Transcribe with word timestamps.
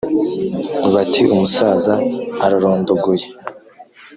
Bati: 0.93 1.21
Umusaza 1.33 1.93
ararondogoye. 2.45 3.25